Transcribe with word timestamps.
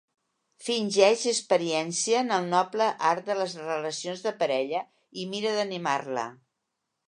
Fingeix 0.67 1.25
experiència 1.31 2.23
en 2.25 2.33
el 2.39 2.49
noble 2.55 2.89
art 3.11 3.29
de 3.29 3.37
les 3.43 3.55
relacions 3.67 4.27
de 4.27 4.35
parella 4.43 4.85
i 5.25 5.31
mira 5.35 5.57
d'animar-la. 5.61 6.29